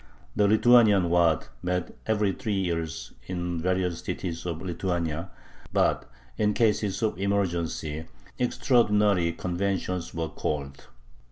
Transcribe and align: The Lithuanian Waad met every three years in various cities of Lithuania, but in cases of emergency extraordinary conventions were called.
The 0.35 0.47
Lithuanian 0.47 1.11
Waad 1.11 1.45
met 1.61 1.95
every 2.07 2.31
three 2.31 2.55
years 2.59 3.13
in 3.27 3.61
various 3.61 3.99
cities 3.99 4.47
of 4.47 4.59
Lithuania, 4.63 5.29
but 5.71 6.09
in 6.39 6.55
cases 6.55 7.03
of 7.03 7.19
emergency 7.19 8.05
extraordinary 8.39 9.31
conventions 9.31 10.11
were 10.11 10.29
called. 10.29 10.87